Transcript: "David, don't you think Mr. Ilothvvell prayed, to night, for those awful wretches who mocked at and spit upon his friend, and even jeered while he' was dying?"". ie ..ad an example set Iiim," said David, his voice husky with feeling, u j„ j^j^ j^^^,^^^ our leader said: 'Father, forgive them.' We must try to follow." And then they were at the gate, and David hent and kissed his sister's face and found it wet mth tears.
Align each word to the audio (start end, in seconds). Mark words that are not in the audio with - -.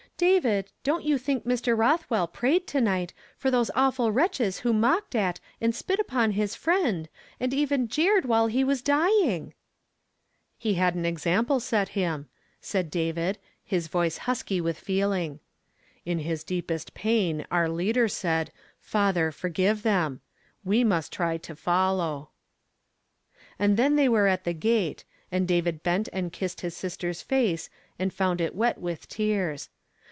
"David, 0.21 0.71
don't 0.83 1.03
you 1.03 1.17
think 1.17 1.45
Mr. 1.45 1.75
Ilothvvell 1.75 2.31
prayed, 2.31 2.67
to 2.67 2.79
night, 2.79 3.11
for 3.35 3.49
those 3.49 3.71
awful 3.75 4.11
wretches 4.11 4.59
who 4.59 4.71
mocked 4.71 5.15
at 5.15 5.39
and 5.59 5.73
spit 5.73 5.97
upon 5.99 6.33
his 6.33 6.53
friend, 6.53 7.09
and 7.39 7.55
even 7.55 7.87
jeered 7.87 8.25
while 8.25 8.45
he' 8.45 8.63
was 8.63 8.83
dying?"". 8.83 9.55
ie 10.63 10.77
..ad 10.77 10.93
an 10.93 11.07
example 11.07 11.59
set 11.59 11.93
Iiim," 11.95 12.25
said 12.61 12.91
David, 12.91 13.39
his 13.63 13.87
voice 13.87 14.19
husky 14.29 14.61
with 14.61 14.77
feeling, 14.77 15.39
u 16.05 16.13
j„ 16.17 16.23
j^j^ 16.23 16.65
j^^^,^^^ 16.67 17.45
our 17.49 17.67
leader 17.67 18.07
said: 18.07 18.51
'Father, 18.79 19.31
forgive 19.31 19.81
them.' 19.81 20.21
We 20.63 20.83
must 20.83 21.11
try 21.11 21.37
to 21.37 21.55
follow." 21.55 22.29
And 23.57 23.75
then 23.75 23.95
they 23.95 24.07
were 24.07 24.27
at 24.27 24.43
the 24.43 24.53
gate, 24.53 25.03
and 25.31 25.47
David 25.47 25.79
hent 25.83 26.09
and 26.13 26.31
kissed 26.31 26.61
his 26.61 26.77
sister's 26.77 27.23
face 27.23 27.71
and 27.97 28.13
found 28.13 28.39
it 28.39 28.53
wet 28.53 28.77
mth 28.79 29.07
tears. 29.07 29.69